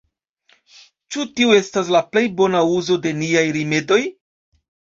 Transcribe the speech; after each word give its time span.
Ĉu 1.15 1.25
tiu 1.41 1.51
estas 1.59 1.93
la 1.97 2.03
plej 2.15 2.25
bona 2.41 2.63
uzo 2.81 2.99
de 3.07 3.15
niaj 3.21 3.47
rimedoj? 3.61 4.03